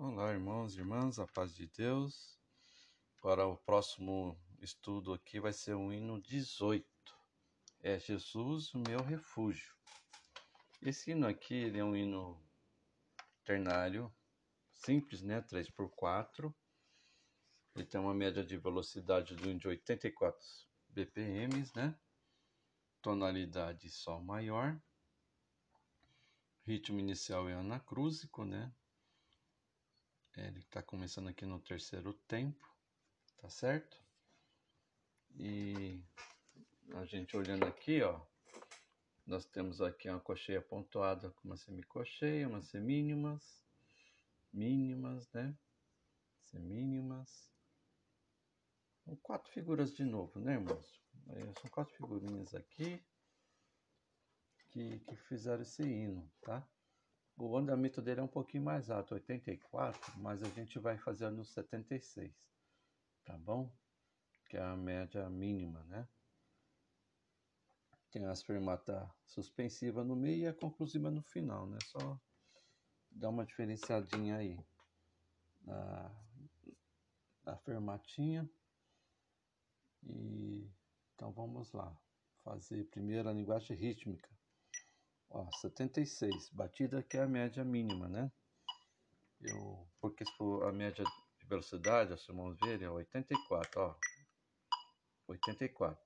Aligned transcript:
Olá, 0.00 0.30
irmãos 0.30 0.76
e 0.76 0.78
irmãs, 0.78 1.18
a 1.18 1.26
paz 1.26 1.52
de 1.56 1.66
Deus. 1.66 2.38
Para 3.20 3.48
o 3.48 3.56
próximo 3.56 4.40
estudo 4.60 5.12
aqui 5.12 5.40
vai 5.40 5.52
ser 5.52 5.74
o 5.74 5.92
hino 5.92 6.22
18. 6.22 6.86
É 7.80 7.98
Jesus, 7.98 8.72
o 8.74 8.78
meu 8.78 9.02
refúgio. 9.02 9.74
Esse 10.80 11.10
hino 11.10 11.26
aqui 11.26 11.52
ele 11.52 11.80
é 11.80 11.84
um 11.84 11.96
hino 11.96 12.40
ternário, 13.44 14.14
simples, 14.72 15.20
né? 15.20 15.42
3x4. 15.42 16.54
Ele 17.74 17.84
tem 17.84 18.00
uma 18.00 18.14
média 18.14 18.44
de 18.44 18.56
velocidade 18.56 19.34
de 19.34 19.66
84 19.66 20.38
BPM, 20.90 21.68
né? 21.74 21.98
Tonalidade 23.02 23.90
Sol 23.90 24.22
maior. 24.22 24.80
Ritmo 26.64 27.00
inicial 27.00 27.48
é 27.48 27.54
anacrúsico, 27.54 28.44
né? 28.44 28.72
Ele 30.46 30.60
está 30.60 30.80
começando 30.80 31.28
aqui 31.28 31.44
no 31.44 31.58
terceiro 31.58 32.12
tempo, 32.12 32.64
tá 33.38 33.50
certo? 33.50 34.00
E 35.34 36.00
a 36.94 37.04
gente 37.04 37.36
olhando 37.36 37.64
aqui, 37.64 38.00
ó, 38.02 38.20
nós 39.26 39.44
temos 39.44 39.80
aqui 39.80 40.08
uma 40.08 40.20
cocheia 40.20 40.62
pontuada 40.62 41.30
com 41.32 41.48
uma 41.48 41.56
semicocheia, 41.56 42.46
umas 42.46 42.66
semínimas, 42.66 43.64
mínimas, 44.52 45.28
né? 45.32 45.58
Semínimas. 46.44 47.50
São 49.04 49.16
quatro 49.16 49.50
figuras 49.52 49.92
de 49.92 50.04
novo, 50.04 50.38
né, 50.38 50.52
irmãos? 50.52 51.02
São 51.60 51.68
quatro 51.70 51.94
figurinhas 51.96 52.54
aqui 52.54 53.04
que, 54.68 55.00
que 55.00 55.16
fizeram 55.16 55.62
esse 55.62 55.82
hino, 55.82 56.30
tá? 56.42 56.66
O 57.40 57.56
andamento 57.56 58.02
dele 58.02 58.18
é 58.18 58.22
um 58.22 58.28
pouquinho 58.28 58.64
mais 58.64 58.90
alto, 58.90 59.14
84, 59.14 60.18
mas 60.18 60.42
a 60.42 60.48
gente 60.48 60.76
vai 60.80 60.98
fazer 60.98 61.30
no 61.30 61.44
76, 61.44 62.34
tá 63.24 63.38
bom? 63.38 63.72
Que 64.48 64.56
é 64.56 64.60
a 64.60 64.76
média 64.76 65.30
mínima, 65.30 65.84
né? 65.84 66.08
Tem 68.10 68.24
as 68.26 68.42
fermata 68.42 69.08
suspensiva 69.24 70.02
no 70.02 70.16
meio 70.16 70.38
e 70.38 70.46
a 70.48 70.52
conclusiva 70.52 71.12
no 71.12 71.22
final, 71.22 71.64
né? 71.68 71.78
Só 71.84 72.20
dar 73.08 73.28
uma 73.28 73.46
diferenciadinha 73.46 74.38
aí 74.38 74.58
na, 75.60 76.10
na 77.44 77.56
fermatinha. 77.58 78.50
E 80.02 80.68
então 81.14 81.30
vamos 81.30 81.72
lá, 81.72 81.96
fazer 82.42 82.84
primeiro 82.86 83.28
a 83.28 83.32
linguagem 83.32 83.76
rítmica. 83.76 84.37
Ó, 85.30 85.50
76, 85.60 86.50
batida 86.50 87.02
que 87.02 87.16
é 87.16 87.22
a 87.22 87.26
média 87.26 87.64
mínima, 87.64 88.08
né? 88.08 88.32
Eu, 89.40 89.86
porque 90.00 90.24
se 90.24 90.32
for 90.36 90.66
a 90.66 90.72
média 90.72 91.04
de 91.38 91.46
velocidade, 91.46 92.18
se 92.18 92.32
vamos 92.32 92.58
ver, 92.60 92.82
é 92.82 92.90
84, 92.90 93.80
ó. 93.80 93.94
84. 95.28 96.02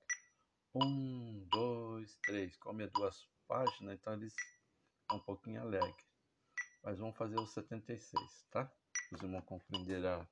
1, 0.75 1.47
2, 1.49 2.17
3. 2.23 2.57
Como 2.57 2.81
é 2.81 2.87
duas 2.87 3.27
páginas, 3.47 3.95
então 3.95 4.13
eles 4.13 4.35
um 5.11 5.19
pouquinho 5.19 5.61
alegre. 5.61 6.03
Mas 6.83 6.99
vamos 6.99 7.15
fazer 7.15 7.39
o 7.39 7.45
76, 7.45 8.45
tá? 8.51 8.69
Os 9.11 9.21
irmãos 9.21 9.45
compreender 9.45 10.05
a, 10.05 10.27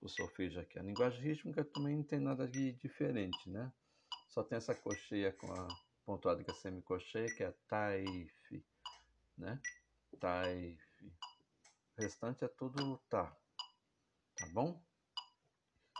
o 0.00 0.08
solfejo 0.08 0.60
aqui. 0.60 0.78
A 0.78 0.82
linguagem 0.82 1.20
rítmica 1.20 1.64
também 1.64 1.96
não 1.96 2.04
tem 2.04 2.20
nada 2.20 2.48
de 2.48 2.72
diferente, 2.72 3.50
né? 3.50 3.72
Só 4.28 4.42
tem 4.42 4.56
essa 4.56 4.74
cocheia 4.74 5.32
com 5.32 5.52
a 5.52 5.68
pontuado 6.08 6.42
com 6.42 6.50
a 6.50 6.54
semicocheia, 6.54 7.30
que 7.30 7.44
é 7.44 7.52
taif, 7.68 8.64
né? 9.36 9.60
Taif. 10.18 10.82
O 11.98 12.00
restante 12.00 12.42
é 12.46 12.48
tudo 12.48 12.96
tá. 13.10 13.36
Tá 14.34 14.46
bom? 14.46 14.82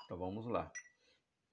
Então 0.06 0.16
vamos 0.16 0.46
lá. 0.46 0.72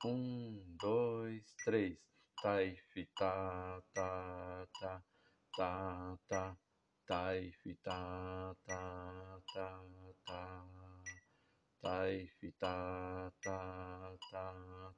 Um, 0.05 0.77
dois, 0.79 1.53
três. 1.65 1.99
Taif, 2.41 3.05
tá, 3.17 3.83
tá, 3.93 4.67
tá, 4.79 5.03
tá, 5.57 6.17
tá. 6.29 6.57
Taif, 7.05 7.75
tá, 7.83 8.55
tá, 8.65 9.41
tá, 9.53 9.83
tá. 10.25 10.65
Taif, 11.81 12.51
tá, 12.53 13.33
tá, 13.43 14.17
tá, 14.31 14.95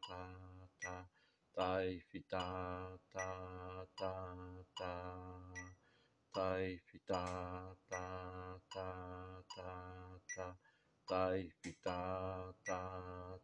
tá 0.80 1.17
tai 1.58 2.00
fi 2.10 2.20
ta 2.32 2.46
ta 3.14 3.30
ta 4.00 4.14
ta 4.80 4.94
tai 6.36 6.78
fi 6.86 6.98
ta 7.10 7.24
ta 7.90 8.04
ta 8.74 8.88
ta 9.56 9.70
ta 10.36 10.48
tai 11.10 11.42
fi 11.62 11.72
ta 11.86 12.00
ta 12.68 12.82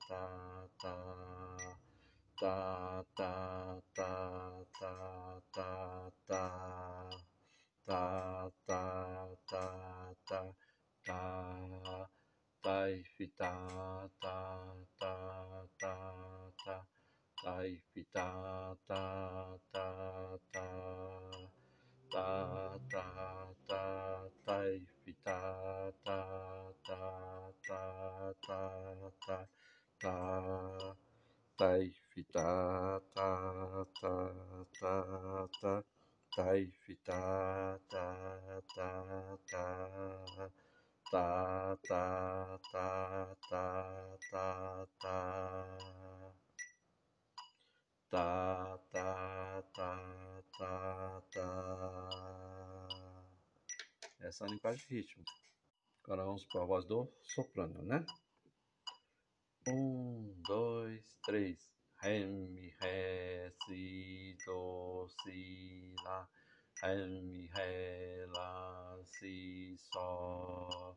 ta 0.08 0.22
ta 0.82 0.96
ta 2.42 2.56
ta 3.18 3.34
ta 3.98 4.14
ta 4.76 4.92
ta 5.56 5.72
ta 6.28 6.54
ta 7.88 8.04
ta 8.68 8.84
ta 9.50 9.64
ta 10.30 10.44
ta 11.08 11.22
tai 12.64 13.04
fi 13.18 13.26
ta 13.40 13.54
ta 14.22 14.38
ta 15.00 15.14
ta 15.80 15.94
ta 16.66 16.76
tai 17.44 17.72
fi 17.94 18.04
ta 18.14 18.28
ta 18.88 19.04
ta 19.74 19.88
ta 20.54 20.68
ta 22.14 22.28
ta 22.92 23.06
ta 23.68 23.84
tai 24.46 24.80
fi 25.04 25.12
ta 25.26 25.40
ta 26.06 26.20
ta 26.88 27.02
ta 27.68 27.82
ta 28.48 28.62
ta 29.20 29.38
ta 30.02 30.16
tai 31.60 31.92
fi 32.10 32.24
ta 32.34 32.50
ta 33.16 33.30
ta 34.02 34.16
ta 34.80 34.96
ta 35.62 35.74
tai 36.36 36.64
fi 36.86 36.96
ta 37.08 37.22
ta 37.92 38.06
ta 38.76 38.90
ta 39.52 39.68
ta 41.12 41.26
ta 41.90 42.06
ta 42.72 42.86
ta 43.50 43.66
ta 44.32 44.46
ta 45.02 46.43
tá, 48.14 48.80
tá, 48.92 49.64
tá, 49.74 50.44
tá, 50.60 51.24
tá. 51.34 52.10
Essa 54.20 54.46
é 54.46 54.48
a 54.48 54.52
limpagem 54.52 54.86
rítmica. 54.88 55.32
Agora 56.04 56.24
vamos 56.24 56.46
para 56.46 56.62
a 56.62 56.66
voz 56.66 56.86
do 56.86 57.12
soprano, 57.24 57.82
né? 57.82 58.06
Um, 59.68 60.32
dois, 60.48 61.04
três. 61.26 61.58
Ré, 62.04 62.24
mi, 62.28 62.70
ré, 62.82 63.52
si, 63.66 64.38
do, 64.46 65.10
si, 65.24 65.96
lá. 66.04 66.30
Ré, 66.84 67.08
mi, 67.08 67.48
ré, 67.48 68.28
lá, 68.28 68.96
si, 69.08 69.76
sol. 69.92 70.96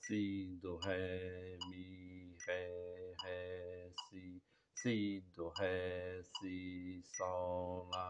Si, 0.00 0.58
do, 0.60 0.78
ré, 0.78 1.58
mi, 1.70 2.36
ré, 2.44 3.14
ré, 3.22 3.92
si 4.10 4.42
si 4.76 5.22
do 5.34 5.50
he 5.58 6.22
si 6.36 7.02
so 7.16 7.88
la 7.92 8.08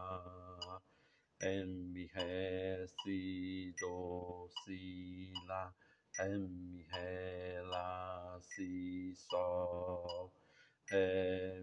em 1.51 1.93
mi 1.93 2.05
he 2.15 2.87
si 2.99 3.73
do 3.81 4.49
si 4.65 5.33
la 5.49 5.63
em 6.27 6.45
mi 6.73 6.83
he 6.93 7.61
la 7.73 8.39
si 8.51 9.15
so 9.29 10.31
he 10.91 11.07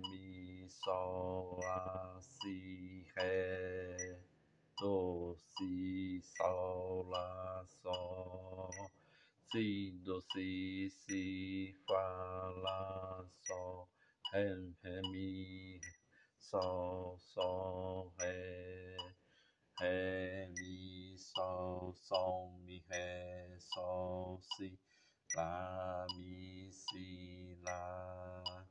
mi 0.09 0.67
so 0.69 1.59
la 1.61 2.19
si 2.21 3.05
he 3.15 3.35
do 4.79 5.35
si 5.51 6.21
so 6.37 7.05
la 7.11 7.63
so 7.83 7.99
si 9.51 9.67
do 10.05 10.21
si 10.33 10.89
si 11.05 11.73
fa 11.87 12.05
la 12.63 12.79
so 13.45 13.92
ré, 14.33 14.49
ré, 14.83 15.01
mi, 15.11 15.79
sol, 16.39 17.19
sol, 17.19 18.11
ré, 18.17 18.97
ré, 19.79 20.49
mi, 20.57 21.15
sol, 21.17 21.93
sol, 21.93 22.51
mi, 22.65 22.83
ré, 22.89 23.59
sol, 23.59 24.41
si, 24.41 24.79
lá, 25.35 26.07
mi, 26.17 26.71
si, 26.71 27.59
lá, 27.61 28.65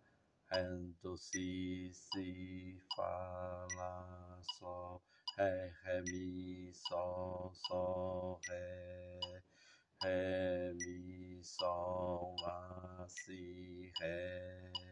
ré, 0.50 0.64
do, 1.00 1.16
si, 1.16 1.92
si, 1.94 2.80
fá, 2.96 3.66
lá, 3.76 4.40
sol, 4.58 5.00
ré, 5.38 5.72
ré, 5.84 6.02
mi, 6.10 6.72
sol, 6.74 7.52
sol, 7.54 8.40
ré, 8.48 9.20
ré, 10.02 10.74
mi, 10.74 11.40
sol, 11.44 12.34
lá, 12.42 13.06
si, 13.08 13.92
ré, 14.00 14.91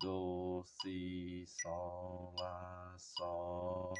do, 0.00 0.64
si, 0.64 1.44
sol, 1.46 2.34
lá, 2.38 2.96
sol. 2.98 3.94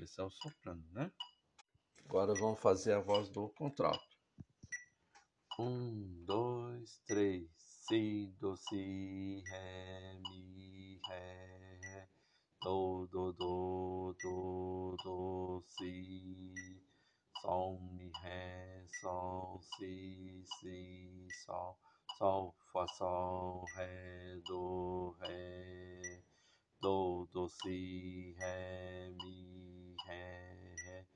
Esse 0.00 0.20
é 0.20 0.24
o 0.24 0.30
soprano, 0.30 0.84
né? 0.92 1.12
Agora 2.06 2.34
vamos 2.34 2.60
fazer 2.60 2.92
a 2.92 3.00
voz 3.00 3.28
do 3.28 3.48
contralto. 3.50 4.04
Um, 5.58 6.24
dois, 6.24 7.00
três. 7.06 7.48
Si, 7.88 8.34
do, 8.40 8.56
si, 8.56 9.42
ré, 9.46 10.14
mi, 10.22 11.00
ré. 11.08 12.08
Do, 12.62 13.06
do, 13.06 13.32
do, 13.32 14.16
do, 14.22 14.96
do, 15.04 15.64
si. 15.66 16.54
Sol, 17.40 17.80
mi, 17.92 18.10
ré, 18.22 18.86
sol, 19.00 19.60
si, 19.76 20.44
si, 20.60 21.28
sol. 21.44 21.78
Sol, 22.20 22.54
fá, 22.70 22.86
sol, 22.98 23.64
ré, 23.76 24.42
do, 24.46 25.16
ré. 25.20 26.22
Do, 26.82 27.26
do, 27.32 27.48
si, 27.48 28.36
ré, 28.38 29.10
mi, 29.22 29.96
ré, 30.06 30.74
ré. 30.84 31.06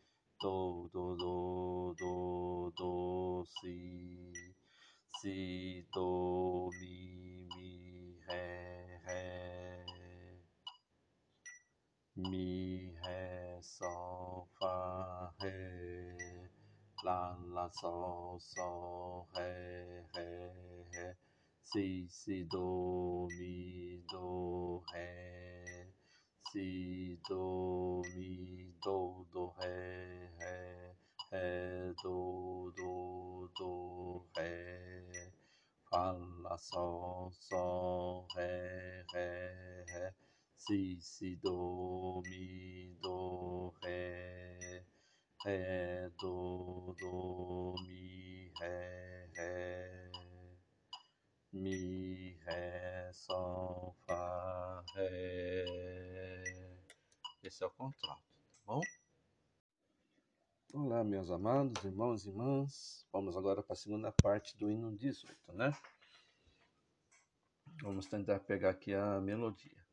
Do, 0.40 0.88
do, 0.94 1.14
do, 1.14 1.94
do, 1.98 2.72
do, 2.78 3.44
si. 3.60 4.32
Si, 5.20 5.86
do, 5.92 6.70
mi, 6.80 7.48
mi, 7.54 8.18
ré, 8.26 8.98
ré. 9.04 9.84
Mi, 12.16 12.96
ré, 13.04 13.58
sol, 13.60 14.48
fá, 14.58 15.34
ré. 15.38 16.16
Lá, 17.04 17.38
lá, 17.52 17.68
sol, 17.74 18.40
sol, 18.40 19.28
ré, 19.34 20.02
ré, 20.14 20.50
ré. 20.54 20.63
Si, 21.74 22.06
si, 22.08 22.44
do, 22.44 23.26
mi, 23.36 24.00
do, 24.08 24.80
ré. 24.92 25.88
Si, 26.52 27.18
do, 27.28 28.00
mi, 28.14 28.72
do, 28.80 29.26
do, 29.32 29.52
ré, 29.58 30.30
ré. 30.38 30.94
Ré, 31.32 31.92
do, 32.00 32.72
do, 32.76 33.50
do, 33.58 34.24
ré. 34.36 35.32
Fá, 35.90 36.12
lá, 36.44 36.56
sol, 36.58 37.32
sol, 37.40 38.28
ré, 38.36 39.04
ré, 39.12 39.84
ré. 39.88 40.14
Si, 40.56 40.96
si, 41.00 41.34
do, 41.42 42.22
mi, 42.24 42.96
do, 43.02 43.74
ré. 43.82 44.84
Ré, 45.44 46.08
do, 46.20 46.94
do, 47.00 47.74
mi, 47.84 48.48
ré, 48.60 49.28
ré. 49.36 50.23
Mi, 51.54 52.36
ré, 52.46 53.12
sol, 53.12 53.94
fá, 54.04 54.84
ré. 54.96 55.64
Esse 57.44 57.62
é 57.62 57.66
o 57.68 57.70
contrato, 57.70 58.24
tá 58.42 58.62
bom? 58.66 58.80
Olá, 60.72 61.04
meus 61.04 61.30
amados 61.30 61.84
irmãos 61.84 62.26
e 62.26 62.30
irmãs. 62.30 63.06
Vamos 63.12 63.36
agora 63.36 63.62
para 63.62 63.74
a 63.74 63.76
segunda 63.76 64.10
parte 64.10 64.58
do 64.58 64.68
hino 64.68 64.96
18, 64.96 65.52
né? 65.52 65.72
Vamos 67.82 68.06
tentar 68.06 68.40
pegar 68.40 68.70
aqui 68.70 68.92
a 68.92 69.20
melodia. 69.20 69.86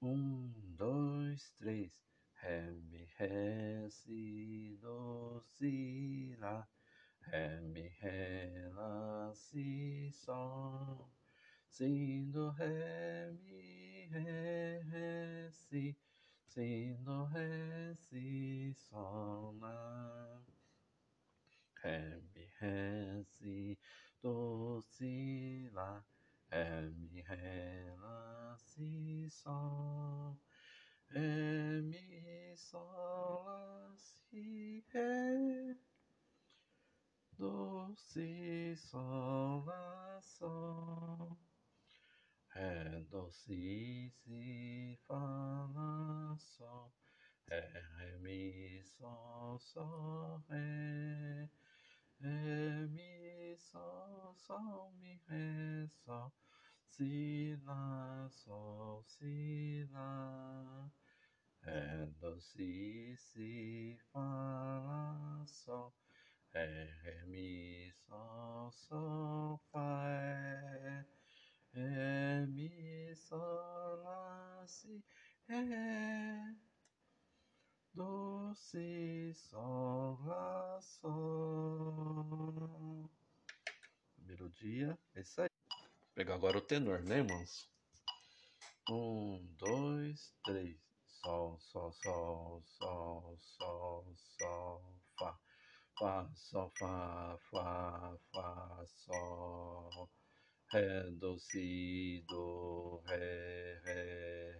Um, 0.00 0.52
dois, 0.76 1.50
três. 1.56 1.92
Ré, 2.34 2.70
mi, 2.70 3.04
ré, 3.16 3.90
si, 3.90 4.78
do, 4.80 5.42
si, 5.44 6.36
lá. 6.38 6.68
Ré, 7.30 7.60
mi, 7.60 7.88
ré, 8.00 8.70
lá, 8.74 9.32
si, 9.34 10.10
sol. 10.12 11.10
Si, 11.68 12.24
do, 12.32 12.50
ré, 12.52 13.30
mi, 13.44 14.08
ré, 14.10 14.80
ré, 14.90 15.50
si. 15.52 15.94
Si, 16.46 16.94
do, 17.04 17.26
ré, 17.26 17.94
si, 17.94 18.72
sol, 18.74 19.58
lá. 19.60 20.40
Ré, 21.82 22.22
mi, 22.34 22.46
ré, 22.60 23.24
si, 23.24 23.78
do, 24.22 24.82
si, 24.88 25.68
lá. 25.74 26.02
Ré, 26.50 26.90
mi, 26.96 27.20
ré, 27.22 27.94
lá, 28.00 28.56
si, 28.58 29.28
sol. 29.30 30.38
Ré, 31.10 31.82
mi, 31.82 32.56
sol, 32.56 33.44
lá, 33.44 33.94
si, 33.98 34.82
ré. 34.94 35.76
Do, 37.38 37.94
si, 38.18 38.74
sol, 38.74 39.64
lá, 39.64 40.20
sol. 40.20 41.38
Ré, 42.52 43.06
do, 43.10 43.30
si, 43.30 44.10
si, 44.10 44.98
fá, 45.06 45.14
lá, 45.72 46.36
sol. 46.36 46.92
Ré, 47.46 47.60
ré, 47.98 48.18
mi, 48.18 48.82
sol, 48.82 49.60
sol, 49.60 50.42
ré. 50.48 51.48
Ré, 52.20 52.88
mi, 52.88 53.56
sol, 53.56 54.34
sol, 54.34 54.92
mi, 54.98 55.14
ré, 55.28 55.86
sol. 56.04 56.32
Si, 56.88 57.56
sol, 58.30 59.04
si. 59.06 59.88
Ré, 61.62 62.06
do, 62.20 62.40
si, 62.40 63.14
si, 63.16 63.96
fá, 64.10 64.18
lá, 64.18 65.44
sol. 65.46 65.94
Ré, 66.54 66.64
ré, 67.02 67.24
mi, 67.26 67.92
sol, 68.06 68.72
sol, 68.72 69.60
fá, 69.70 70.04
ré. 71.72 72.46
Mi, 72.46 73.14
sol, 73.14 74.02
lá, 74.02 74.64
si, 74.66 75.04
ré. 75.46 76.56
Do, 77.92 78.54
si, 78.54 79.32
sol, 79.34 80.18
lá, 80.24 80.80
sol. 80.80 82.18
Melodia, 84.18 84.98
é 85.14 85.20
isso 85.20 85.42
aí. 85.42 85.48
Vou 85.68 86.14
pegar 86.14 86.34
agora 86.34 86.56
o 86.58 86.62
tenor, 86.62 87.02
né, 87.02 87.18
irmãos? 87.18 87.68
Um, 88.90 89.46
dois, 89.58 90.34
três. 90.44 90.78
Sol, 91.06 91.58
sol, 91.60 91.92
sol, 91.92 92.62
sol, 92.78 93.38
sol, 93.38 94.16
sol, 94.16 95.00
fá. 95.18 95.38
Fá, 95.98 96.30
sol, 96.36 96.70
fá, 96.78 97.36
fá, 97.50 98.16
fá, 98.32 98.84
sol. 98.86 100.08
Ré, 100.72 101.10
do, 101.18 101.36
si, 101.40 102.24
do, 102.28 103.02
ré, 103.04 103.80
ré, 103.84 104.54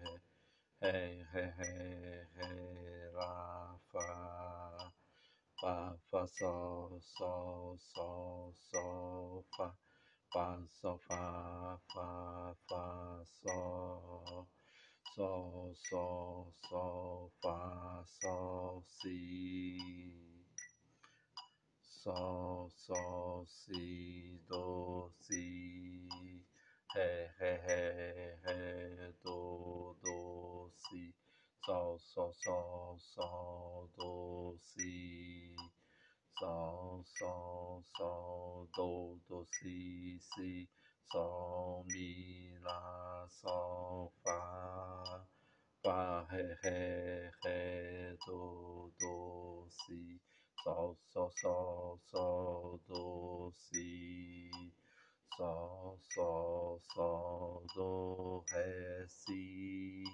ré, 0.82 1.25
ré, 1.32 1.55
ré, 1.58 2.29
ré, 2.35 3.11
lá, 3.14 3.79
fá. 3.93 4.93
Fá, 5.61 5.96
fá, 6.11 6.26
sol, 6.26 7.00
sol, 7.02 7.78
sol, 7.78 8.54
sol, 8.73 9.47
fá. 9.57 9.76
Fá, 10.33 10.59
sol, 10.80 10.99
fá, 11.09 11.80
fá, 11.95 12.57
fá, 12.68 13.25
sol. 13.42 14.49
Sol, 15.14 15.75
sol, 15.76 16.52
sol, 16.68 17.33
fá, 17.40 18.04
sol, 18.21 18.85
si. 18.88 20.38
Sol, 22.05 22.71
sol, 22.76 23.45
si, 23.49 24.40
do, 24.49 25.11
si. 25.21 26.09
Ré, 26.95 27.28
ré, 27.40 27.57
ré, 27.67 28.38
ré, 28.45 29.14
do, 29.25 29.97
do, 30.00 30.71
si. 30.76 31.12
Sol, 31.67 31.99
sol, 31.99 32.33
sol, 32.35 32.99
sol, 33.00 33.90
do, 33.97 34.57
si. 34.62 35.57
Sol, 36.38 37.05
sol, 37.19 37.85
sol, 37.97 38.69
do, 38.76 39.19
do, 39.28 39.47
si, 39.61 40.21
si. 40.21 40.69
Sol, 41.11 41.85
mi, 41.88 42.57
lá, 42.62 43.26
sol, 43.28 44.12
fá. 44.23 45.26
Fá, 45.83 46.26
ré, 46.31 46.59
ré, 46.62 47.33
ré, 47.45 48.17
do, 48.25 48.93
do, 49.00 49.69
si. 49.71 50.21
Sol, 50.68 50.98
sol, 51.08 51.32
sol, 51.40 52.00
sol, 52.10 52.80
do, 52.87 53.52
si. 53.56 54.50
Sol, 55.34 55.98
sol, 56.12 56.78
sol, 56.92 57.64
do, 57.75 58.44
ré, 58.50 59.06
si. 59.08 60.04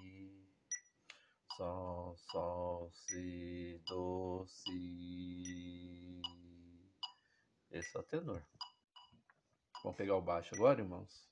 Sol, 1.57 2.15
sol, 2.31 2.89
si, 2.93 3.81
do, 3.85 4.45
si. 4.47 6.21
Esse 7.71 7.97
é 7.97 7.99
o 7.99 8.03
tenor. 8.03 8.41
Vamos 9.83 9.97
pegar 9.97 10.15
o 10.15 10.21
baixo 10.21 10.55
agora, 10.55 10.79
irmãos? 10.79 11.27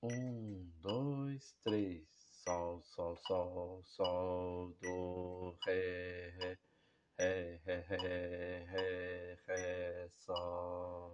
Um, 0.00 0.70
dois, 0.80 1.56
três. 1.64 2.06
Sol, 2.44 2.80
sol, 2.84 3.16
sol, 3.26 3.82
sol, 3.82 4.76
do, 4.80 5.58
ré, 5.66 6.30
ré. 6.38 6.73
Ré, 7.18 7.60
ré, 7.64 7.84
ré, 7.88 8.66
ré, 8.72 9.38
ré, 9.46 10.08
sol. 10.26 11.12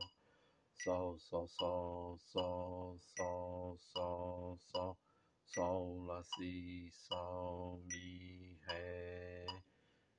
Sol, 0.85 1.19
sol, 1.21 1.49
sol, 1.49 2.19
sol, 2.33 2.99
sol, 3.17 3.79
sol, 3.93 4.59
sol. 4.73 4.97
Sol, 5.45 6.07
lá, 6.07 6.23
si, 6.23 6.91
sol, 6.93 7.83
mi, 7.87 8.59
ré. 8.67 9.47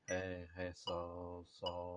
ré, 0.08 0.48
ré, 0.56 0.74
sol, 0.76 1.46
sol, 1.50 1.91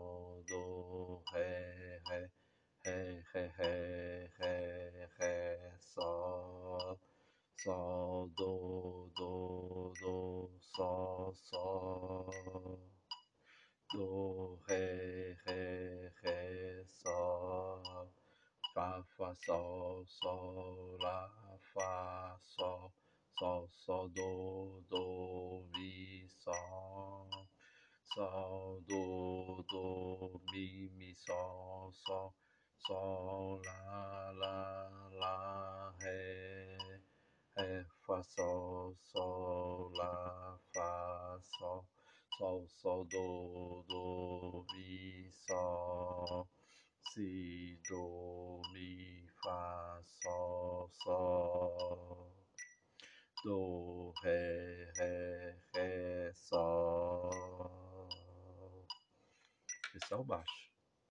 sol, 19.54 20.04
sol, 20.08 20.98
lá, 21.00 21.30
fá, 21.72 22.36
sol, 22.42 22.92
sol, 23.38 23.68
sol, 23.70 24.08
do, 24.08 24.82
do, 24.90 25.64
mi, 25.72 26.28
sol, 26.28 27.28
sol, 28.14 28.80
do, 28.88 29.64
do, 29.70 30.40
mi, 30.50 30.90
mi, 30.96 31.14
sol, 31.14 31.92
sol, 32.04 32.34
sol, 32.78 33.60
lá, 33.64 34.32
lá, 34.32 34.90
lá, 35.20 35.94
ré, 36.00 36.76
ré, 37.56 37.86
fá, 38.04 38.20
sol, 38.24 38.96
sol, 39.12 39.92
lá, 39.94 40.58
fá, 40.74 41.38
sol, 41.58 41.86
sol, 42.38 42.66
sol, 42.68 43.04
do, 43.04 43.84
do, 43.86 44.66
mi, 44.74 45.30
sol, 45.46 46.48
si, 47.12 47.78
do, 47.88 48.60
mi, 48.72 49.26
fá, 49.42 50.00
sol, 50.22 50.90
sol, 51.02 52.32
do, 53.44 54.12
ré, 54.22 54.92
ré, 54.96 55.58
ré, 55.74 56.32
sol. 56.34 58.08
Esse 59.94 60.12
é 60.12 60.16
o 60.16 60.24
baixo. 60.24 60.63